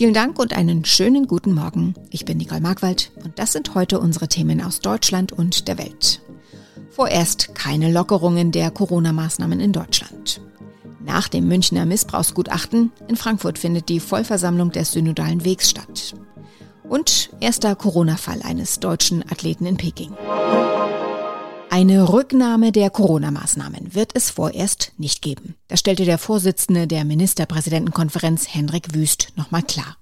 Vielen 0.00 0.14
Dank 0.14 0.38
und 0.38 0.56
einen 0.56 0.86
schönen 0.86 1.26
guten 1.26 1.52
Morgen. 1.52 1.92
Ich 2.08 2.24
bin 2.24 2.38
Nicole 2.38 2.62
Markwald 2.62 3.12
und 3.22 3.38
das 3.38 3.52
sind 3.52 3.74
heute 3.74 4.00
unsere 4.00 4.28
Themen 4.28 4.62
aus 4.62 4.80
Deutschland 4.80 5.30
und 5.30 5.68
der 5.68 5.76
Welt. 5.76 6.22
Vorerst 6.88 7.54
keine 7.54 7.92
Lockerungen 7.92 8.50
der 8.50 8.70
Corona-Maßnahmen 8.70 9.60
in 9.60 9.74
Deutschland. 9.74 10.40
Nach 11.04 11.28
dem 11.28 11.48
Münchner 11.48 11.84
Missbrauchsgutachten 11.84 12.92
in 13.08 13.16
Frankfurt 13.16 13.58
findet 13.58 13.90
die 13.90 14.00
Vollversammlung 14.00 14.72
des 14.72 14.92
Synodalen 14.92 15.44
Wegs 15.44 15.68
statt. 15.68 16.14
Und 16.88 17.28
erster 17.40 17.76
Corona-Fall 17.76 18.40
eines 18.42 18.80
deutschen 18.80 19.22
Athleten 19.30 19.66
in 19.66 19.76
Peking. 19.76 20.14
Eine 21.80 22.12
Rücknahme 22.12 22.72
der 22.72 22.90
Corona-Maßnahmen 22.90 23.94
wird 23.94 24.12
es 24.14 24.28
vorerst 24.28 24.92
nicht 24.98 25.22
geben. 25.22 25.54
Das 25.66 25.80
stellte 25.80 26.04
der 26.04 26.18
Vorsitzende 26.18 26.86
der 26.86 27.06
Ministerpräsidentenkonferenz 27.06 28.48
Hendrik 28.48 28.94
Wüst 28.94 29.28
nochmal 29.36 29.62
klar. 29.62 29.96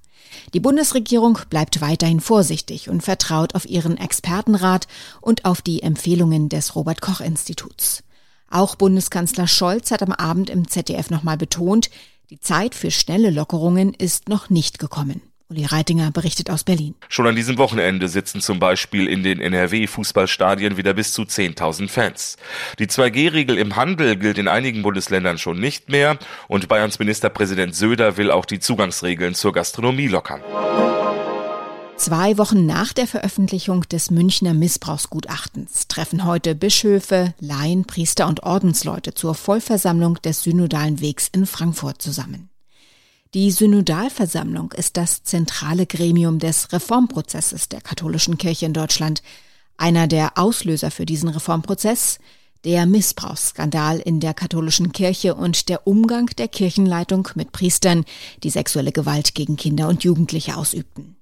Die 0.55 0.59
Bundesregierung 0.59 1.38
bleibt 1.51 1.80
weiterhin 1.80 2.19
vorsichtig 2.19 2.88
und 2.88 3.05
vertraut 3.05 3.55
auf 3.55 3.65
ihren 3.65 3.97
Expertenrat 3.97 4.88
und 5.21 5.45
auf 5.45 5.62
die 5.62 5.85
Empfehlungen 5.85 6.49
des 6.49 6.75
Robert 6.75 7.01
Koch 7.01 7.21
Instituts. 7.21 8.02
Auch 8.51 8.74
Bundeskanzler 8.74 9.47
Scholz 9.47 9.93
hat 9.93 10.02
am 10.02 10.10
Abend 10.10 10.51
im 10.51 10.66
ZDF 10.66 11.10
nochmal 11.10 11.37
betont, 11.37 11.91
die 12.30 12.41
Zeit 12.41 12.74
für 12.74 12.91
schnelle 12.91 13.30
Lockerungen 13.30 13.95
ist 13.95 14.29
noch 14.29 14.51
nicht 14.51 14.80
gekommen. 14.80 15.23
Uli 15.51 15.65
Reitinger 15.65 16.11
berichtet 16.11 16.51
aus 16.51 16.62
Berlin. 16.62 16.95
Schon 17.09 17.27
an 17.27 17.34
diesem 17.34 17.57
Wochenende 17.57 18.09
sitzen 18.09 18.43
zum 18.43 18.59
Beispiel 18.59 19.07
in 19.07 19.23
den 19.23 19.41
NRW-Fußballstadien 19.41 20.77
wieder 20.77 20.93
bis 20.93 21.15
zu 21.15 21.23
10.000 21.23 21.88
Fans. 21.88 22.37
Die 22.79 22.87
2G-Regel 22.87 23.57
im 23.57 23.74
Handel 23.74 24.16
gilt 24.16 24.37
in 24.37 24.47
einigen 24.47 24.83
Bundesländern 24.83 25.38
schon 25.38 25.59
nicht 25.59 25.88
mehr 25.88 26.19
und 26.48 26.69
Bayerns 26.69 26.98
Ministerpräsident 26.98 27.74
Söder 27.74 28.19
will 28.19 28.30
auch 28.30 28.45
die 28.45 28.61
Zugangsregeln 28.61 29.34
zur 29.34 29.55
Gastronomie 29.55 30.09
lockern. 30.09 30.43
Zwei 31.96 32.37
Wochen 32.37 32.66
nach 32.66 32.93
der 32.93 33.07
Veröffentlichung 33.07 33.88
des 33.88 34.10
Münchner 34.10 34.52
Missbrauchsgutachtens 34.52 35.88
treffen 35.88 36.26
heute 36.26 36.54
Bischöfe, 36.54 37.32
Laien, 37.41 37.87
Priester 37.87 38.29
und 38.29 38.43
Ordensleute 38.43 39.15
zur 39.15 39.35
Vollversammlung 39.35 40.16
des 40.23 40.43
Synodalen 40.43 41.01
Wegs 41.01 41.29
in 41.32 41.46
Frankfurt 41.46 42.02
zusammen. 42.02 42.51
Die 43.34 43.51
Synodalversammlung 43.51 44.73
ist 44.73 44.96
das 44.96 45.23
zentrale 45.23 45.84
Gremium 45.84 46.38
des 46.38 46.73
Reformprozesses 46.73 47.68
der 47.68 47.82
katholischen 47.82 48.38
Kirche 48.38 48.65
in 48.65 48.73
Deutschland. 48.73 49.23
Einer 49.76 50.07
der 50.07 50.38
Auslöser 50.38 50.90
für 50.90 51.04
diesen 51.04 51.29
Reformprozess, 51.29 52.20
der 52.65 52.87
Missbrauchsskandal 52.87 53.98
in 53.98 54.20
der 54.20 54.32
katholischen 54.32 54.93
Kirche 54.93 55.35
und 55.35 55.68
der 55.68 55.87
Umgang 55.87 56.30
der 56.38 56.48
Kirchenleitung 56.48 57.29
mit 57.35 57.52
Priestern, 57.52 58.07
die 58.43 58.51
sexuelle 58.51 58.93
Gewalt 58.93 59.35
gegen 59.35 59.57
Kinder 59.57 59.88
und 59.88 60.04
Jugendliche 60.04 60.57
ausübten. 60.57 61.16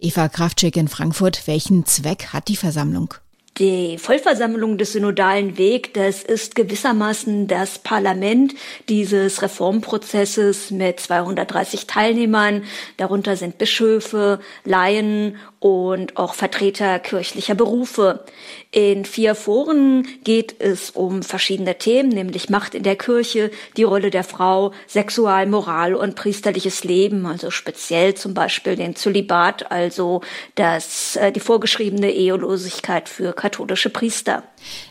Eva 0.00 0.28
Kraftschick 0.28 0.76
in 0.76 0.88
Frankfurt, 0.88 1.46
welchen 1.46 1.86
Zweck 1.86 2.32
hat 2.32 2.48
die 2.48 2.56
Versammlung? 2.56 3.14
Die 3.58 3.98
Vollversammlung 3.98 4.78
des 4.78 4.94
synodalen 4.94 5.56
Weg, 5.56 5.94
das 5.94 6.24
ist 6.24 6.56
gewissermaßen 6.56 7.46
das 7.46 7.78
Parlament 7.78 8.52
dieses 8.88 9.42
Reformprozesses 9.42 10.72
mit 10.72 10.98
230 10.98 11.86
Teilnehmern. 11.86 12.64
Darunter 12.96 13.36
sind 13.36 13.56
Bischöfe, 13.58 14.40
Laien 14.64 15.36
und 15.60 16.16
auch 16.16 16.34
Vertreter 16.34 16.98
kirchlicher 16.98 17.54
Berufe. 17.54 18.24
In 18.72 19.04
vier 19.04 19.36
Foren 19.36 20.06
geht 20.24 20.60
es 20.60 20.90
um 20.90 21.22
verschiedene 21.22 21.78
Themen, 21.78 22.08
nämlich 22.08 22.50
Macht 22.50 22.74
in 22.74 22.82
der 22.82 22.96
Kirche, 22.96 23.52
die 23.76 23.84
Rolle 23.84 24.10
der 24.10 24.24
Frau, 24.24 24.72
Sexual, 24.88 25.46
Moral 25.46 25.94
und 25.94 26.16
priesterliches 26.16 26.82
Leben, 26.82 27.24
also 27.24 27.52
speziell 27.52 28.14
zum 28.14 28.34
Beispiel 28.34 28.74
den 28.74 28.96
Zölibat, 28.96 29.70
also 29.70 30.22
das, 30.56 31.14
äh, 31.16 31.30
die 31.30 31.40
vorgeschriebene 31.40 32.10
Ehelosigkeit 32.10 33.08
für 33.08 33.32
katholische 33.44 33.90
Priester. 33.90 34.42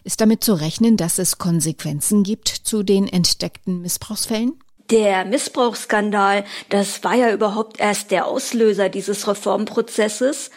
Ist 0.03 0.22
damit 0.22 0.44
zu 0.44 0.53
rechnen, 0.53 0.95
dass 0.95 1.17
es 1.17 1.39
Konsequenzen 1.39 2.22
gibt 2.22 2.47
zu 2.47 2.83
den 2.83 3.07
entdeckten 3.07 3.81
Missbrauchsfällen? 3.81 4.59
Der 4.91 5.25
Missbrauchsskandal, 5.25 6.45
das 6.69 7.03
war 7.03 7.16
ja 7.16 7.31
überhaupt 7.31 7.79
erst 7.79 8.11
der 8.11 8.27
Auslöser 8.27 8.89
dieses 8.89 9.27
Reformprozesses 9.27 10.51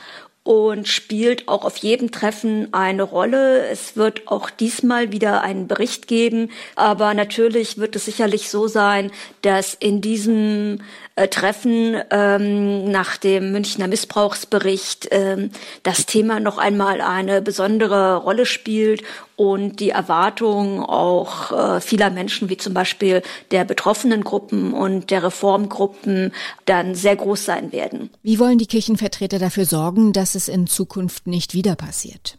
und 0.46 0.86
spielt 0.86 1.48
auch 1.48 1.64
auf 1.64 1.76
jedem 1.78 2.12
Treffen 2.12 2.72
eine 2.72 3.02
Rolle. 3.02 3.66
Es 3.66 3.96
wird 3.96 4.28
auch 4.28 4.48
diesmal 4.48 5.10
wieder 5.10 5.42
einen 5.42 5.66
Bericht 5.66 6.06
geben, 6.06 6.50
aber 6.76 7.14
natürlich 7.14 7.78
wird 7.78 7.96
es 7.96 8.04
sicherlich 8.04 8.48
so 8.48 8.68
sein, 8.68 9.10
dass 9.42 9.74
in 9.74 10.00
diesem 10.00 10.78
äh, 11.16 11.28
Treffen 11.28 11.96
ähm, 12.10 12.90
nach 12.90 13.16
dem 13.16 13.50
Münchner 13.50 13.88
Missbrauchsbericht 13.88 15.08
ähm, 15.10 15.50
das 15.82 16.04
Thema 16.04 16.40
noch 16.40 16.58
einmal 16.58 17.00
eine 17.00 17.42
besondere 17.42 18.16
Rolle 18.16 18.44
spielt 18.46 19.02
und 19.34 19.80
die 19.80 19.90
Erwartung 19.90 20.82
auch 20.82 21.52
äh, 21.52 21.80
vieler 21.80 22.10
Menschen, 22.10 22.50
wie 22.50 22.58
zum 22.58 22.74
Beispiel 22.74 23.22
der 23.50 23.64
betroffenen 23.64 24.24
Gruppen 24.24 24.74
und 24.74 25.10
der 25.10 25.22
Reformgruppen, 25.22 26.32
dann 26.66 26.94
sehr 26.94 27.16
groß 27.16 27.46
sein 27.46 27.72
werden. 27.72 28.10
Wie 28.22 28.38
wollen 28.38 28.58
die 28.58 28.66
Kirchenvertreter 28.66 29.38
dafür 29.38 29.64
sorgen, 29.64 30.12
dass 30.12 30.34
es 30.36 30.46
in 30.48 30.68
Zukunft 30.68 31.26
nicht 31.26 31.54
wieder 31.54 31.74
passiert? 31.74 32.38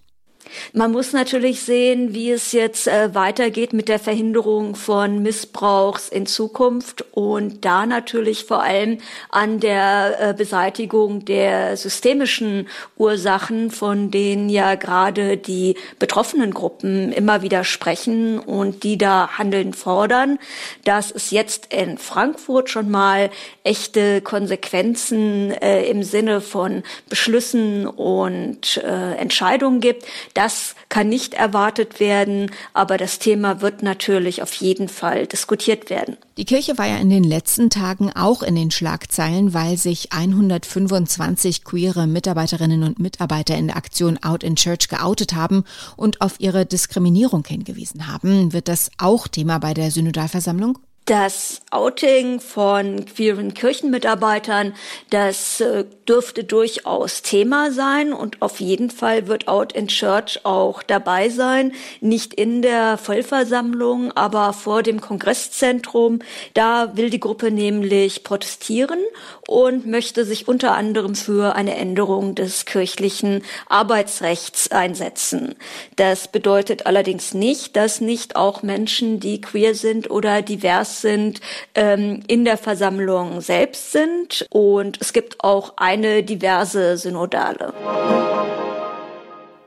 Man 0.74 0.92
muss 0.92 1.14
natürlich 1.14 1.62
sehen, 1.62 2.14
wie 2.14 2.32
es 2.32 2.52
jetzt 2.52 2.88
äh, 2.88 3.14
weitergeht 3.14 3.74
mit 3.74 3.90
der 3.90 4.00
Verhinderung 4.00 4.76
von 4.76 5.22
Missbrauchs 5.22 6.10
in 6.10 6.26
Zukunft 6.26 7.06
und 7.12 7.66
da 7.66 7.86
natürlich 7.86 8.46
vor 8.46 8.62
allem 8.62 9.00
an 9.30 9.60
der 9.60 10.18
äh, 10.20 10.34
Beseitigung 10.34 11.26
der 11.26 11.78
systemischen 11.78 12.68
Ursachen, 12.98 13.72
von 13.72 14.12
denen 14.12 14.50
ja 14.50 14.76
gerade 14.76 15.38
die 15.38 15.76
betroffenen 16.00 16.54
Gruppen 16.54 17.12
immer 17.12 17.42
wieder 17.42 17.64
sprechen 17.64 18.40
und 18.40 18.84
die 18.84 18.98
da 18.98 19.38
Handeln 19.38 19.74
fordern, 19.74 20.40
dass 20.84 21.12
es 21.12 21.32
jetzt 21.32 21.74
in 21.74 21.98
Frankfurt 21.98 22.70
schon 22.70 22.90
mal 22.90 23.30
echte 23.64 24.22
Konsequenzen 24.22 25.52
äh, 25.52 25.84
im 25.90 26.04
Sinne 26.04 26.42
von 26.42 26.84
Beschlüssen 27.10 27.88
und 27.88 28.78
äh, 28.78 29.16
Entscheidungen 29.16 29.80
gibt. 29.80 30.06
Das 30.38 30.76
kann 30.90 31.10
nicht 31.10 31.34
erwartet 31.34 32.00
werden, 32.00 32.52
aber 32.72 33.00
das 33.00 33.18
Thema 33.18 33.62
wird 33.62 33.82
natürlich 33.82 34.44
auf 34.44 34.54
jeden 34.54 34.88
Fall 34.88 35.26
diskutiert 35.26 35.90
werden. 35.90 36.16
Die 36.38 36.46
Kirche 36.46 36.78
war 36.78 36.86
ja 36.86 36.98
in 36.98 37.10
den 37.10 37.24
letzten 37.24 37.72
Tagen 37.72 38.12
auch 38.14 38.44
in 38.44 38.54
den 38.54 38.70
Schlagzeilen, 38.70 39.56
weil 39.56 39.78
sich 39.78 40.14
125 40.14 41.64
queere 41.64 42.06
Mitarbeiterinnen 42.06 42.84
und 42.84 43.00
Mitarbeiter 43.00 43.58
in 43.58 43.66
der 43.66 43.78
Aktion 43.78 44.20
Out 44.22 44.44
in 44.44 44.56
Church 44.56 44.90
geoutet 44.90 45.34
haben 45.34 45.64
und 45.96 46.22
auf 46.22 46.36
ihre 46.38 46.68
Diskriminierung 46.68 47.44
hingewiesen 47.44 48.06
haben. 48.06 48.54
Wird 48.54 48.68
das 48.68 48.92
auch 49.00 49.28
Thema 49.28 49.58
bei 49.58 49.74
der 49.74 49.90
Synodalversammlung? 49.90 50.78
Das 51.08 51.62
Outing 51.72 52.42
von 52.42 53.06
queeren 53.06 53.54
Kirchenmitarbeitern, 53.54 54.74
das 55.10 55.62
äh, 55.62 55.86
dürfte 56.06 56.44
durchaus 56.44 57.22
Thema 57.22 57.72
sein 57.72 58.12
und 58.12 58.42
auf 58.42 58.60
jeden 58.60 58.90
Fall 58.90 59.28
wird 59.28 59.48
Out 59.48 59.72
in 59.72 59.88
Church 59.88 60.42
auch 60.44 60.84
dabei 60.84 61.30
sein. 61.30 61.72
Nicht 62.02 62.34
in 62.34 62.62
der 62.62 62.98
Vollversammlung, 62.98 64.12
aber 64.18 64.52
vor 64.52 64.84
dem 64.84 65.00
Kongresszentrum. 65.00 66.20
Da 66.54 66.98
will 66.98 67.10
die 67.10 67.22
Gruppe 67.22 67.52
nämlich 67.52 68.26
protestieren 68.26 69.00
und 69.48 69.86
möchte 69.86 70.26
sich 70.26 70.50
unter 70.50 70.76
anderem 70.76 71.16
für 71.16 71.56
eine 71.56 71.78
Änderung 71.78 72.36
des 72.36 72.66
kirchlichen 72.66 73.44
Arbeitsrechts 73.70 74.72
einsetzen. 74.72 75.56
Das 75.96 76.28
bedeutet 76.30 76.86
allerdings 76.86 77.34
nicht, 77.34 77.78
dass 77.78 78.02
nicht 78.02 78.36
auch 78.36 78.62
Menschen, 78.62 79.22
die 79.22 79.40
queer 79.40 79.74
sind 79.74 80.12
oder 80.12 80.42
divers 80.42 80.97
sind, 81.02 81.42
ähm, 81.76 82.22
in 82.28 82.46
der 82.46 82.58
Versammlung 82.58 83.42
selbst 83.42 83.92
sind. 83.92 84.46
Und 84.50 85.00
es 85.02 85.14
gibt 85.14 85.44
auch 85.44 85.74
eine 85.78 86.24
diverse 86.24 86.98
Synodale. 86.98 87.74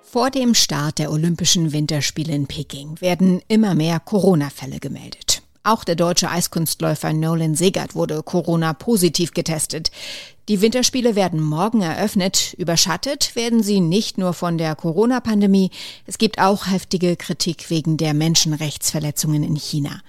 Vor 0.03 0.31
dem 0.31 0.55
Start 0.55 0.99
der 0.99 1.13
Olympischen 1.13 1.73
Winterspiele 1.73 2.35
in 2.35 2.49
Peking 2.49 3.01
werden 3.01 3.43
immer 3.47 3.77
mehr 3.77 4.01
Corona-Fälle 4.01 4.81
gemeldet. 4.81 5.43
Auch 5.63 5.85
der 5.85 5.95
deutsche 5.95 6.31
Eiskunstläufer 6.31 7.13
Nolan 7.13 7.55
Segert 7.55 7.95
wurde 7.95 8.23
Corona-positiv 8.23 9.35
getestet. 9.35 9.91
Die 10.49 10.63
Winterspiele 10.63 11.15
werden 11.15 11.41
morgen 11.41 11.83
eröffnet. 11.83 12.55
Überschattet 12.59 13.37
werden 13.37 13.63
sie 13.63 13.81
nicht 13.81 14.19
nur 14.19 14.33
von 14.33 14.59
der 14.59 14.75
Corona-Pandemie. 14.75 15.71
Es 16.07 16.19
gibt 16.19 16.41
auch 16.41 16.67
heftige 16.67 17.15
Kritik 17.15 17.71
wegen 17.71 17.99
der 17.99 18.15
Menschenrechtsverletzungen 18.15 19.45
in 19.45 19.55
China. 19.55 20.01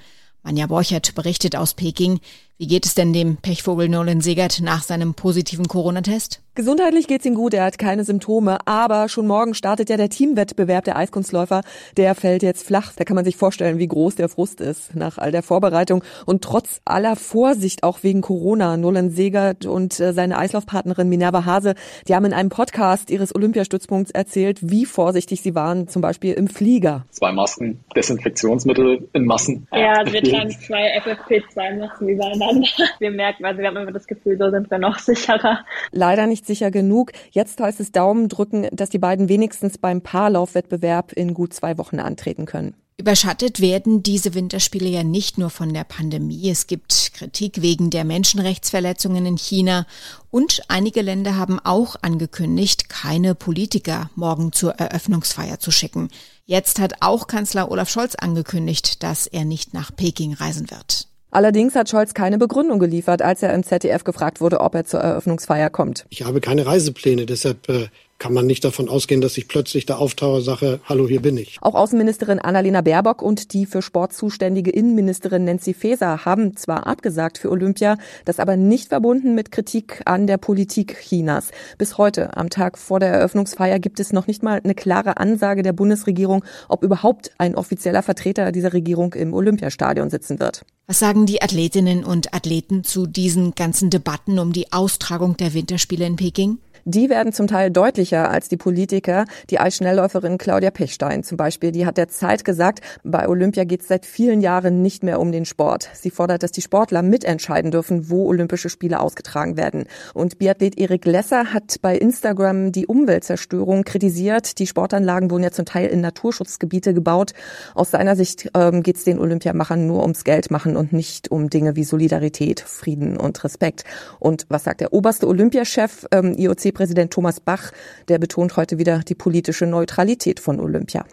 Manja 0.43 0.67
Borchert 0.67 1.13
berichtet 1.15 1.55
aus 1.55 1.73
Peking. 1.73 2.19
Wie 2.61 2.67
geht 2.67 2.85
es 2.85 2.93
denn 2.93 3.11
dem 3.11 3.37
Pechvogel 3.37 3.89
Nolan 3.89 4.21
Segert 4.21 4.61
nach 4.61 4.83
seinem 4.83 5.15
positiven 5.15 5.67
Corona-Test? 5.67 6.43
Gesundheitlich 6.53 7.07
geht's 7.07 7.25
ihm 7.25 7.33
gut, 7.33 7.53
er 7.53 7.63
hat 7.63 7.79
keine 7.79 8.03
Symptome, 8.03 8.59
aber 8.67 9.07
schon 9.07 9.25
morgen 9.25 9.53
startet 9.55 9.89
ja 9.89 9.95
der 9.97 10.09
Teamwettbewerb 10.09 10.83
der 10.83 10.97
Eiskunstläufer. 10.97 11.61
Der 11.95 12.13
fällt 12.13 12.43
jetzt 12.43 12.67
flach. 12.67 12.91
Da 12.95 13.05
kann 13.05 13.15
man 13.15 13.23
sich 13.23 13.37
vorstellen, 13.37 13.79
wie 13.79 13.87
groß 13.87 14.15
der 14.15 14.27
Frust 14.29 14.59
ist 14.59 14.93
nach 14.93 15.17
all 15.17 15.31
der 15.31 15.43
Vorbereitung 15.43 16.03
und 16.25 16.43
trotz 16.43 16.81
aller 16.85 17.15
Vorsicht 17.15 17.83
auch 17.83 18.03
wegen 18.03 18.21
Corona. 18.21 18.77
Nolan 18.77 19.09
Segert 19.09 19.65
und 19.65 19.99
äh, 19.99 20.13
seine 20.13 20.37
Eislaufpartnerin 20.37 21.09
Minerva 21.09 21.45
Hase, 21.45 21.73
die 22.07 22.15
haben 22.15 22.25
in 22.25 22.33
einem 22.33 22.49
Podcast 22.49 23.09
ihres 23.09 23.33
Olympiastützpunkts 23.33 24.11
erzählt, 24.11 24.59
wie 24.61 24.85
vorsichtig 24.85 25.41
sie 25.41 25.55
waren, 25.55 25.87
zum 25.87 26.01
Beispiel 26.01 26.33
im 26.33 26.47
Flieger. 26.47 27.05
Zwei 27.11 27.31
Masken, 27.31 27.79
Desinfektionsmittel 27.95 29.07
in 29.13 29.25
Massen. 29.25 29.67
Ja, 29.71 30.03
wir 30.05 30.21
tragen 30.21 30.51
zwei 30.51 30.99
FFP2-Masken 30.99 32.09
übereinander. 32.09 32.50
Wir 32.99 33.11
merken, 33.11 33.45
also 33.45 33.59
wir 33.59 33.67
haben 33.67 33.77
immer 33.77 33.91
das 33.91 34.07
Gefühl, 34.07 34.37
so 34.37 34.49
sind 34.51 34.69
wir 34.69 34.77
noch 34.77 34.99
sicherer. 34.99 35.65
Leider 35.91 36.27
nicht 36.27 36.45
sicher 36.45 36.71
genug. 36.71 37.11
Jetzt 37.31 37.59
heißt 37.59 37.79
es 37.79 37.91
Daumen 37.91 38.29
drücken, 38.29 38.67
dass 38.71 38.89
die 38.89 38.99
beiden 38.99 39.29
wenigstens 39.29 39.77
beim 39.77 40.01
Paarlaufwettbewerb 40.01 41.13
in 41.13 41.33
gut 41.33 41.53
zwei 41.53 41.77
Wochen 41.77 41.99
antreten 41.99 42.45
können. 42.45 42.75
Überschattet 43.01 43.61
werden 43.61 44.03
diese 44.03 44.35
Winterspiele 44.35 44.87
ja 44.87 45.03
nicht 45.03 45.39
nur 45.39 45.49
von 45.49 45.73
der 45.73 45.85
Pandemie. 45.85 46.51
Es 46.51 46.67
gibt 46.67 47.13
Kritik 47.15 47.63
wegen 47.63 47.89
der 47.89 48.03
Menschenrechtsverletzungen 48.03 49.25
in 49.25 49.37
China 49.37 49.87
und 50.29 50.61
einige 50.67 51.01
Länder 51.01 51.35
haben 51.35 51.59
auch 51.59 51.95
angekündigt, 52.03 52.89
keine 52.89 53.33
Politiker 53.33 54.11
morgen 54.13 54.51
zur 54.51 54.73
Eröffnungsfeier 54.73 55.59
zu 55.59 55.71
schicken. 55.71 56.09
Jetzt 56.45 56.79
hat 56.79 56.97
auch 56.99 57.25
Kanzler 57.25 57.71
Olaf 57.71 57.89
Scholz 57.89 58.13
angekündigt, 58.13 59.01
dass 59.01 59.25
er 59.25 59.45
nicht 59.45 59.73
nach 59.73 59.95
Peking 59.95 60.33
reisen 60.33 60.69
wird. 60.69 61.07
Allerdings 61.31 61.75
hat 61.75 61.89
Scholz 61.89 62.13
keine 62.13 62.37
Begründung 62.37 62.77
geliefert, 62.77 63.21
als 63.21 63.41
er 63.41 63.53
im 63.53 63.63
ZDF 63.63 64.03
gefragt 64.03 64.41
wurde, 64.41 64.59
ob 64.59 64.75
er 64.75 64.85
zur 64.85 64.99
Eröffnungsfeier 64.99 65.69
kommt. 65.69 66.05
Ich 66.09 66.23
habe 66.23 66.41
keine 66.41 66.65
Reisepläne, 66.65 67.25
deshalb 67.25 67.69
äh, 67.69 67.87
kann 68.21 68.33
man 68.33 68.45
nicht 68.45 68.63
davon 68.63 68.87
ausgehen, 68.87 69.19
dass 69.19 69.35
ich 69.39 69.47
plötzlich 69.47 69.87
da 69.87 69.95
auftauche, 69.95 70.41
sage, 70.41 70.79
hallo, 70.85 71.07
hier 71.07 71.23
bin 71.23 71.37
ich. 71.37 71.57
Auch 71.59 71.73
Außenministerin 71.73 72.37
Annalena 72.37 72.81
Baerbock 72.81 73.23
und 73.23 73.51
die 73.51 73.65
für 73.65 73.81
Sport 73.81 74.13
zuständige 74.13 74.69
Innenministerin 74.69 75.43
Nancy 75.43 75.73
Faeser 75.73 76.23
haben 76.23 76.55
zwar 76.55 76.85
abgesagt 76.85 77.39
für 77.39 77.49
Olympia, 77.49 77.97
das 78.25 78.39
aber 78.39 78.57
nicht 78.57 78.89
verbunden 78.89 79.33
mit 79.33 79.51
Kritik 79.51 80.03
an 80.05 80.27
der 80.27 80.37
Politik 80.37 80.97
Chinas. 81.01 81.49
Bis 81.79 81.97
heute, 81.97 82.37
am 82.37 82.51
Tag 82.51 82.77
vor 82.77 82.99
der 82.99 83.09
Eröffnungsfeier, 83.09 83.79
gibt 83.79 83.99
es 83.99 84.13
noch 84.13 84.27
nicht 84.27 84.43
mal 84.43 84.61
eine 84.63 84.75
klare 84.75 85.17
Ansage 85.17 85.63
der 85.63 85.73
Bundesregierung, 85.73 86.45
ob 86.69 86.83
überhaupt 86.83 87.31
ein 87.39 87.55
offizieller 87.55 88.03
Vertreter 88.03 88.51
dieser 88.51 88.73
Regierung 88.73 89.15
im 89.15 89.33
Olympiastadion 89.33 90.11
sitzen 90.11 90.39
wird. 90.39 90.61
Was 90.85 90.99
sagen 90.99 91.25
die 91.25 91.41
Athletinnen 91.41 92.03
und 92.03 92.35
Athleten 92.35 92.83
zu 92.83 93.07
diesen 93.07 93.55
ganzen 93.55 93.89
Debatten 93.89 94.37
um 94.37 94.53
die 94.53 94.71
Austragung 94.71 95.37
der 95.37 95.55
Winterspiele 95.55 96.05
in 96.05 96.17
Peking? 96.17 96.59
Die 96.85 97.09
werden 97.09 97.33
zum 97.33 97.47
Teil 97.47 97.71
deutlicher 97.71 98.29
als 98.29 98.49
die 98.49 98.57
Politiker. 98.57 99.25
Die 99.49 99.59
Eisschnellläuferin 99.59 100.37
Claudia 100.37 100.71
Pechstein 100.71 101.23
zum 101.23 101.37
Beispiel, 101.37 101.71
die 101.71 101.85
hat 101.85 101.97
der 101.97 102.07
Zeit 102.07 102.45
gesagt, 102.45 102.81
bei 103.03 103.27
Olympia 103.27 103.63
geht 103.63 103.81
es 103.81 103.87
seit 103.87 104.05
vielen 104.05 104.41
Jahren 104.41 104.81
nicht 104.81 105.03
mehr 105.03 105.19
um 105.19 105.31
den 105.31 105.45
Sport. 105.45 105.89
Sie 105.93 106.09
fordert, 106.09 106.43
dass 106.43 106.51
die 106.51 106.61
Sportler 106.61 107.01
mitentscheiden 107.01 107.71
dürfen, 107.71 108.09
wo 108.09 108.27
Olympische 108.27 108.69
Spiele 108.69 108.99
ausgetragen 108.99 109.57
werden. 109.57 109.85
Und 110.13 110.39
Biathlet 110.39 110.77
Erik 110.77 111.05
Lesser 111.05 111.53
hat 111.53 111.75
bei 111.81 111.97
Instagram 111.97 112.71
die 112.71 112.87
Umweltzerstörung 112.87 113.83
kritisiert. 113.83 114.59
Die 114.59 114.67
Sportanlagen 114.67 115.31
wurden 115.31 115.43
ja 115.43 115.51
zum 115.51 115.65
Teil 115.65 115.87
in 115.87 116.01
Naturschutzgebiete 116.01 116.93
gebaut. 116.93 117.33
Aus 117.75 117.91
seiner 117.91 118.15
Sicht 118.15 118.49
ähm, 118.55 118.83
geht 118.83 118.97
es 118.97 119.03
den 119.03 119.19
Olympiamachern 119.19 119.87
nur 119.87 120.01
ums 120.01 120.23
Geld 120.23 120.51
machen 120.51 120.75
und 120.77 120.93
nicht 120.93 121.31
um 121.31 121.49
Dinge 121.49 121.75
wie 121.75 121.83
Solidarität, 121.83 122.59
Frieden 122.59 123.17
und 123.17 123.43
Respekt. 123.43 123.83
Und 124.19 124.45
was 124.49 124.63
sagt 124.63 124.81
der 124.81 124.93
oberste 124.93 125.27
Olympiachef 125.27 126.05
ähm, 126.11 126.33
IOC 126.37 126.70
DFB-Präsident 126.71 127.11
Thomas 127.11 127.39
Bach, 127.39 127.71
der 128.07 128.19
betont 128.19 128.57
heute 128.57 128.77
wieder 128.77 128.99
die 128.99 129.15
politische 129.15 129.65
Neutralität 129.65 130.39
von 130.39 130.59
Olympia. 130.59 131.05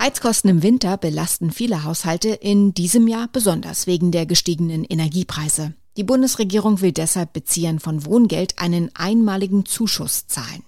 Heizkosten 0.00 0.50
im 0.50 0.62
Winter 0.62 0.96
belasten 0.96 1.50
viele 1.50 1.84
Haushalte 1.84 2.28
in 2.28 2.74
diesem 2.74 3.08
Jahr 3.08 3.28
besonders 3.32 3.86
wegen 3.86 4.10
der 4.10 4.26
gestiegenen 4.26 4.84
Energiepreise. 4.84 5.72
Die 5.96 6.04
Bundesregierung 6.04 6.80
will 6.80 6.92
deshalb 6.92 7.32
Beziehern 7.32 7.78
von 7.78 8.04
Wohngeld 8.04 8.58
einen 8.58 8.90
einmaligen 8.94 9.64
Zuschuss 9.64 10.26
zahlen. 10.26 10.62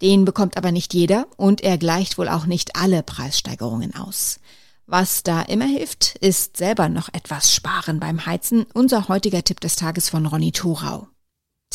Den 0.00 0.24
bekommt 0.24 0.56
aber 0.56 0.70
nicht 0.70 0.94
jeder 0.94 1.26
und 1.36 1.62
er 1.62 1.76
gleicht 1.76 2.18
wohl 2.18 2.28
auch 2.28 2.46
nicht 2.46 2.76
alle 2.76 3.02
Preissteigerungen 3.02 3.96
aus. 3.96 4.38
Was 4.86 5.22
da 5.22 5.42
immer 5.42 5.66
hilft, 5.66 6.16
ist 6.16 6.56
selber 6.56 6.88
noch 6.88 7.08
etwas 7.12 7.52
sparen 7.52 7.98
beim 7.98 8.26
Heizen. 8.26 8.64
Unser 8.74 9.08
heutiger 9.08 9.42
Tipp 9.42 9.60
des 9.60 9.76
Tages 9.76 10.08
von 10.08 10.24
Ronny 10.24 10.52
Thorau. 10.52 11.08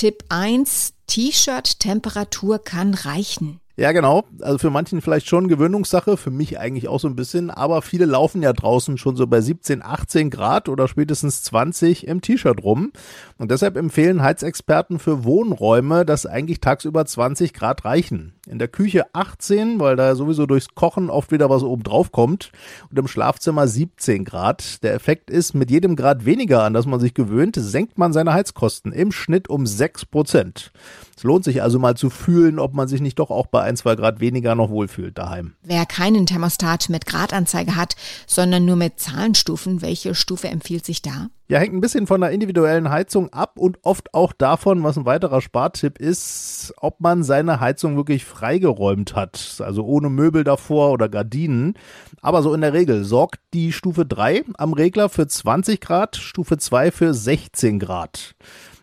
Tipp 0.04 0.26
1, 0.28 0.96
T-Shirt-Temperatur 1.08 2.60
kann 2.60 2.94
reichen. 2.94 3.62
Ja, 3.78 3.94
genau. 3.94 4.26
Also 4.42 4.58
für 4.58 4.70
manchen 4.70 5.00
vielleicht 5.02 5.30
schon 5.30 5.48
Gewöhnungssache, 5.48 6.18
für 6.18 6.30
mich 6.30 6.60
eigentlich 6.60 6.90
auch 6.90 7.00
so 7.00 7.08
ein 7.08 7.16
bisschen, 7.16 7.50
aber 7.50 7.82
viele 7.82 8.04
laufen 8.04 8.44
ja 8.44 8.52
draußen 8.52 8.98
schon 8.98 9.16
so 9.16 9.28
bei 9.28 9.40
17, 9.40 9.82
18 9.82 10.30
Grad 10.30 10.68
oder 10.68 10.90
spätestens 10.90 11.44
20 11.44 12.06
im 12.06 12.20
T-Shirt 12.20 12.62
rum. 12.66 12.92
Und 13.38 13.50
deshalb 13.50 13.78
empfehlen 13.78 14.22
Heizexperten 14.22 15.00
für 15.00 15.24
Wohnräume, 15.24 16.06
dass 16.06 16.26
eigentlich 16.26 16.60
tagsüber 16.60 17.06
20 17.06 17.54
Grad 17.54 17.86
reichen. 17.86 18.34
In 18.46 18.60
der 18.60 18.68
Küche 18.68 19.06
18, 19.14 19.80
weil 19.80 19.96
da 19.96 20.16
sowieso 20.16 20.46
durchs 20.46 20.76
Kochen 20.76 21.10
oft 21.10 21.32
wieder 21.32 21.50
was 21.50 21.64
oben 21.64 21.84
drauf 21.84 22.12
kommt. 22.12 22.52
Und 22.90 23.00
im 23.00 23.08
Schlafzimmer 23.08 23.70
17 23.70 24.26
Grad. 24.26 24.84
Der 24.84 24.94
Effekt 24.94 25.30
ist, 25.30 25.54
mit 25.54 25.72
jedem 25.72 25.96
Grad 25.96 26.26
weniger, 26.26 26.64
an 26.64 26.74
das 26.74 26.86
man 26.86 27.00
sich 27.00 27.14
gewöhnt, 27.14 27.56
senkt 27.58 27.98
man 27.98 28.12
seine 28.12 28.34
Heizkosten 28.34 28.92
im 28.92 29.14
Schnitt 29.14 29.50
um 29.50 29.66
6 29.66 30.08
Prozent. 30.08 30.74
Es 31.16 31.24
lohnt 31.24 31.46
sich 31.46 31.62
also 31.62 31.80
mal 31.80 31.96
zu 31.96 32.10
fühlen, 32.10 32.60
ob 32.60 32.74
man 32.74 32.90
sich 32.90 33.00
nicht 33.00 33.20
doch 33.20 33.30
auch 33.30 33.48
bei 33.48 33.62
ein, 33.62 33.78
zwei 33.78 33.96
Grad 33.96 34.20
weniger 34.20 34.56
noch 34.56 34.70
wohlfühlt 34.70 35.18
daheim. 35.18 35.54
Wer 35.64 35.86
keinen 35.86 36.26
Thermostat 36.26 36.90
mit 36.90 37.06
Gradanzeige 37.06 37.78
hat, 37.78 37.96
sondern 38.28 38.66
nur 38.66 38.76
mit 38.76 39.00
Zahlenstufen, 39.00 39.82
welche 39.82 40.16
Stufe 40.16 40.50
empfiehlt 40.50 40.86
sich 40.86 41.02
da? 41.02 41.30
Ja, 41.50 41.60
hängt 41.60 41.74
ein 41.74 41.82
bisschen 41.82 42.08
von 42.08 42.22
der 42.22 42.32
individuellen 42.32 42.90
Heizung 42.90 43.32
ab 43.34 43.60
und 43.60 43.78
oft 43.84 44.14
auch 44.14 44.32
davon, 44.32 44.82
was 44.84 44.98
ein 44.98 45.06
weiterer 45.06 45.42
Spartipp 45.42 46.00
ist, 46.00 46.74
ob 46.78 47.02
man 47.02 47.22
seine 47.24 47.60
Heizung 47.60 47.98
wirklich 47.98 48.24
freigeräumt 48.24 49.14
hat, 49.14 49.58
also 49.60 49.84
ohne 49.84 50.10
Möbel 50.10 50.46
davor 50.46 50.92
oder 50.92 51.10
Gardinen. 51.10 51.74
Aber 52.22 52.44
so 52.44 52.54
in 52.54 52.62
der 52.62 52.72
Regel 52.72 53.04
sorgt 53.04 53.42
die 53.54 53.74
Stufe 53.74 54.06
3 54.06 54.46
am 54.58 54.72
Regler 54.72 55.10
für 55.10 55.28
20 55.28 55.82
Grad, 55.82 56.16
Stufe 56.16 56.58
2 56.58 56.92
für 56.92 57.14
16 57.14 57.78
Grad. 57.78 58.36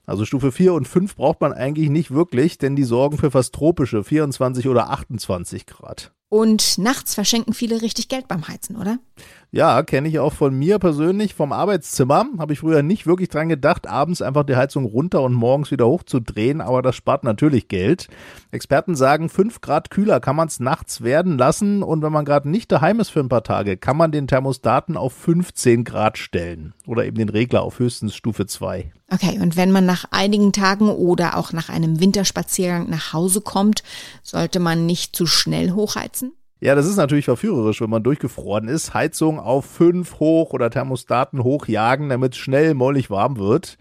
Also 0.04 0.26
Stufe 0.26 0.52
4 0.52 0.74
und 0.74 0.86
5 0.86 1.16
braucht 1.16 1.40
man 1.40 1.54
eigentlich 1.54 1.88
nicht 1.88 2.10
wirklich, 2.10 2.58
denn 2.58 2.76
die 2.76 2.84
sorgen 2.84 3.16
für 3.16 3.30
fast 3.30 3.54
tropische 3.54 4.04
24 4.04 4.68
oder 4.68 4.90
28 4.90 5.64
Grad. 5.64 6.12
Und 6.30 6.78
nachts 6.78 7.14
verschenken 7.14 7.54
viele 7.54 7.82
richtig 7.82 8.08
Geld 8.08 8.28
beim 8.28 8.46
Heizen, 8.46 8.76
oder? 8.76 8.98
Ja, 9.50 9.82
kenne 9.82 10.08
ich 10.08 10.20
auch 10.20 10.32
von 10.32 10.56
mir 10.56 10.78
persönlich 10.78 11.34
vom 11.34 11.52
Arbeitszimmer. 11.52 12.24
Habe 12.38 12.52
ich 12.52 12.60
früher 12.60 12.84
nicht 12.84 13.04
wirklich 13.04 13.30
dran 13.30 13.48
gedacht, 13.48 13.88
abends 13.88 14.22
einfach 14.22 14.44
die 14.44 14.54
Heizung 14.54 14.84
runter 14.84 15.22
und 15.22 15.34
morgens 15.34 15.72
wieder 15.72 15.88
hochzudrehen, 15.88 16.60
aber 16.60 16.82
das 16.82 16.94
spart 16.94 17.24
natürlich 17.24 17.66
Geld. 17.66 18.06
Experten 18.52 18.94
sagen, 18.94 19.28
5 19.28 19.60
Grad 19.60 19.90
kühler 19.90 20.20
kann 20.20 20.36
man 20.36 20.46
es 20.46 20.60
nachts 20.60 21.00
werden 21.00 21.36
lassen 21.36 21.82
und 21.82 22.00
wenn 22.02 22.12
man 22.12 22.24
gerade 22.24 22.48
nicht 22.48 22.70
daheim 22.70 23.00
ist 23.00 23.10
für 23.10 23.18
ein 23.18 23.28
paar 23.28 23.42
Tage, 23.42 23.76
kann 23.76 23.96
man 23.96 24.12
den 24.12 24.28
Thermostaten 24.28 24.96
auf 24.96 25.12
15 25.12 25.82
Grad 25.82 26.16
stellen 26.16 26.74
oder 26.86 27.04
eben 27.04 27.18
den 27.18 27.28
Regler 27.28 27.62
auf 27.62 27.80
höchstens 27.80 28.14
Stufe 28.14 28.46
2. 28.46 28.92
Okay, 29.12 29.40
und 29.40 29.56
wenn 29.56 29.72
man 29.72 29.84
nach 29.84 30.04
einigen 30.12 30.52
Tagen 30.52 30.88
oder 30.88 31.36
auch 31.36 31.52
nach 31.52 31.68
einem 31.68 31.98
Winterspaziergang 31.98 32.88
nach 32.88 33.12
Hause 33.12 33.40
kommt, 33.40 33.82
sollte 34.22 34.60
man 34.60 34.86
nicht 34.86 35.16
zu 35.16 35.26
schnell 35.26 35.72
hochheizen? 35.72 36.19
Ja, 36.60 36.74
das 36.74 36.86
ist 36.86 36.96
natürlich 36.96 37.24
verführerisch, 37.24 37.80
wenn 37.80 37.88
man 37.88 38.02
durchgefroren 38.02 38.68
ist. 38.68 38.92
Heizung 38.92 39.40
auf 39.40 39.64
5 39.64 40.20
hoch 40.20 40.52
oder 40.52 40.68
Thermostaten 40.68 41.42
hochjagen, 41.42 42.10
damit 42.10 42.34
es 42.34 42.38
schnell 42.38 42.74
mollig 42.74 43.08
warm 43.08 43.38
wird. 43.38 43.78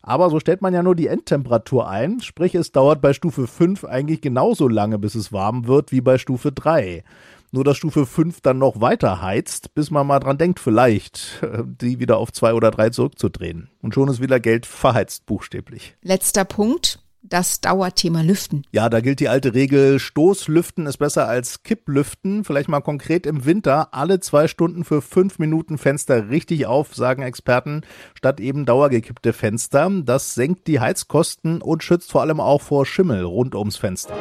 Aber 0.00 0.30
so 0.30 0.40
stellt 0.40 0.62
man 0.62 0.72
ja 0.72 0.82
nur 0.82 0.96
die 0.96 1.06
Endtemperatur 1.06 1.88
ein, 1.88 2.20
sprich 2.20 2.54
es 2.54 2.72
dauert 2.72 3.02
bei 3.02 3.12
Stufe 3.12 3.46
5 3.46 3.84
eigentlich 3.84 4.20
genauso 4.20 4.66
lange, 4.66 4.98
bis 4.98 5.14
es 5.14 5.32
warm 5.32 5.66
wird, 5.66 5.92
wie 5.92 6.00
bei 6.00 6.16
Stufe 6.18 6.52
3. 6.52 7.04
Nur 7.52 7.64
dass 7.64 7.76
Stufe 7.76 8.06
5 8.06 8.40
dann 8.40 8.58
noch 8.58 8.80
weiter 8.80 9.20
heizt, 9.20 9.74
bis 9.74 9.90
man 9.90 10.06
mal 10.06 10.18
dran 10.18 10.38
denkt, 10.38 10.58
vielleicht 10.58 11.46
die 11.64 12.00
wieder 12.00 12.16
auf 12.16 12.32
2 12.32 12.54
oder 12.54 12.70
3 12.70 12.90
zurückzudrehen. 12.90 13.68
Und 13.82 13.94
schon 13.94 14.08
ist 14.08 14.22
wieder 14.22 14.40
Geld 14.40 14.64
verheizt, 14.64 15.26
buchstäblich. 15.26 15.94
Letzter 16.02 16.46
Punkt 16.46 16.98
das 17.22 17.60
Dauerthema 17.60 18.22
Lüften. 18.22 18.64
Ja, 18.72 18.88
da 18.88 19.00
gilt 19.00 19.20
die 19.20 19.28
alte 19.28 19.54
Regel, 19.54 19.98
Stoßlüften 19.98 20.86
ist 20.86 20.98
besser 20.98 21.28
als 21.28 21.62
Kipplüften. 21.62 22.44
Vielleicht 22.44 22.68
mal 22.68 22.80
konkret 22.80 23.26
im 23.26 23.44
Winter 23.44 23.94
alle 23.94 24.20
zwei 24.20 24.48
Stunden 24.48 24.84
für 24.84 25.00
fünf 25.02 25.38
Minuten 25.38 25.78
Fenster 25.78 26.30
richtig 26.30 26.66
auf, 26.66 26.94
sagen 26.94 27.22
Experten, 27.22 27.82
statt 28.14 28.40
eben 28.40 28.66
dauergekippte 28.66 29.32
Fenster. 29.32 29.90
Das 30.04 30.34
senkt 30.34 30.66
die 30.66 30.80
Heizkosten 30.80 31.62
und 31.62 31.82
schützt 31.82 32.10
vor 32.10 32.22
allem 32.22 32.40
auch 32.40 32.60
vor 32.60 32.84
Schimmel 32.86 33.22
rund 33.22 33.54
ums 33.54 33.76
Fenster. 33.76 34.14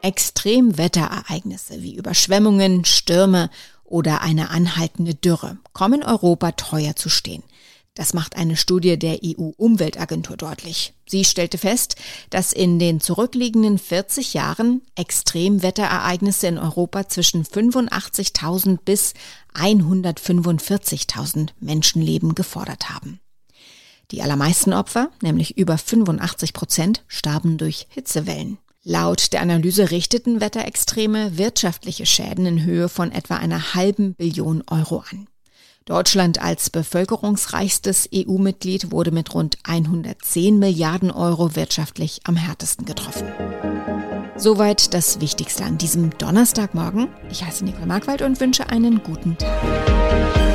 Extremwetterereignisse 0.00 1.82
wie 1.82 1.96
Überschwemmungen, 1.96 2.84
Stürme 2.84 3.50
oder 3.84 4.22
eine 4.22 4.50
anhaltende 4.50 5.14
Dürre 5.14 5.58
kommen 5.72 6.04
Europa 6.04 6.52
teuer 6.52 6.94
zu 6.94 7.08
stehen. 7.08 7.42
Das 7.98 8.14
macht 8.14 8.36
eine 8.36 8.56
Studie 8.56 8.96
der 8.96 9.18
EU-Umweltagentur 9.24 10.36
deutlich. 10.36 10.94
Sie 11.08 11.24
stellte 11.24 11.58
fest, 11.58 11.96
dass 12.30 12.52
in 12.52 12.78
den 12.78 13.00
zurückliegenden 13.00 13.76
40 13.76 14.34
Jahren 14.34 14.82
Extremwetterereignisse 14.94 16.46
in 16.46 16.58
Europa 16.58 17.08
zwischen 17.08 17.44
85.000 17.44 18.78
bis 18.84 19.14
145.000 19.52 21.48
Menschenleben 21.58 22.36
gefordert 22.36 22.88
haben. 22.88 23.18
Die 24.12 24.22
allermeisten 24.22 24.72
Opfer, 24.74 25.10
nämlich 25.20 25.58
über 25.58 25.76
85 25.76 26.52
Prozent, 26.52 27.02
starben 27.08 27.58
durch 27.58 27.88
Hitzewellen. 27.88 28.58
Laut 28.84 29.32
der 29.32 29.40
Analyse 29.40 29.90
richteten 29.90 30.40
Wetterextreme 30.40 31.36
wirtschaftliche 31.36 32.06
Schäden 32.06 32.46
in 32.46 32.62
Höhe 32.62 32.88
von 32.88 33.10
etwa 33.10 33.38
einer 33.38 33.74
halben 33.74 34.14
Billion 34.14 34.62
Euro 34.70 35.02
an. 35.10 35.26
Deutschland 35.88 36.42
als 36.42 36.68
bevölkerungsreichstes 36.68 38.10
EU-Mitglied 38.14 38.92
wurde 38.92 39.10
mit 39.10 39.32
rund 39.32 39.56
110 39.64 40.58
Milliarden 40.58 41.10
Euro 41.10 41.56
wirtschaftlich 41.56 42.20
am 42.24 42.36
härtesten 42.36 42.84
getroffen. 42.84 43.26
Soweit 44.36 44.92
das 44.92 45.22
Wichtigste 45.22 45.64
an 45.64 45.78
diesem 45.78 46.10
Donnerstagmorgen. 46.18 47.08
Ich 47.30 47.42
heiße 47.42 47.64
Nicole 47.64 47.86
Markwald 47.86 48.20
und 48.20 48.38
wünsche 48.38 48.68
einen 48.68 49.02
guten 49.02 49.38
Tag. 49.38 50.47